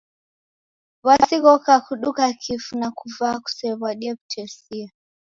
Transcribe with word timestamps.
W'asi 1.05 1.37
ghoka 1.43 1.73
kuduka 1.85 2.23
kifu 2.41 2.73
na 2.79 2.87
kuva 2.97 3.29
kusew'adie 3.43 4.11
w'utesia. 4.15 4.87